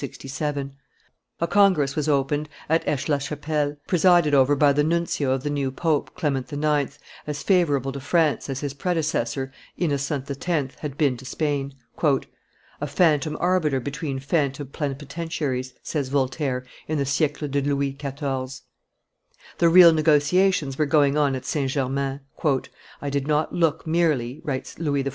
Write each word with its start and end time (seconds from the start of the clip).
A 1.39 1.45
congress 1.47 1.95
was 1.95 2.09
opened 2.09 2.49
at 2.67 2.81
Aix 2.87 3.07
la 3.07 3.19
Chapelle, 3.19 3.75
presided 3.87 4.33
over 4.33 4.55
by 4.55 4.73
the 4.73 4.83
nuncio 4.83 5.29
of 5.29 5.43
the 5.43 5.51
new 5.51 5.69
pope, 5.69 6.09
Clement 6.15 6.51
IX., 6.51 6.97
as 7.27 7.43
favorable 7.43 7.91
to 7.91 7.99
France 7.99 8.49
as 8.49 8.61
his 8.61 8.73
predecessor, 8.73 9.51
Innocent 9.77 10.25
X., 10.43 10.75
had 10.79 10.97
been 10.97 11.17
to 11.17 11.25
Spain. 11.25 11.75
"A 12.01 12.87
phantom 12.87 13.37
arbiter 13.39 13.79
between 13.79 14.17
phantom 14.17 14.69
plenipotentiaries," 14.69 15.75
says 15.83 16.09
Voltaire, 16.09 16.65
in 16.87 16.97
the 16.97 17.05
Siecle 17.05 17.47
de 17.47 17.61
Louis 17.61 17.93
XIV. 17.93 18.61
The 19.59 19.69
real 19.69 19.93
negotiations 19.93 20.79
were 20.79 20.87
going 20.87 21.15
on 21.15 21.35
at 21.35 21.45
St. 21.45 21.69
Germain. 21.69 22.21
"I 22.43 23.11
did 23.11 23.27
not 23.27 23.53
look 23.53 23.85
merely," 23.85 24.41
writes 24.43 24.79
Louis 24.79 25.03
XIV. 25.03 25.09